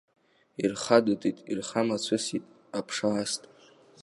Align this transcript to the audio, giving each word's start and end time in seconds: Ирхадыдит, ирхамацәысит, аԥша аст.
Ирхадыдит, 0.63 1.37
ирхамацәысит, 1.51 2.43
аԥша 2.77 3.07
аст. 3.21 3.41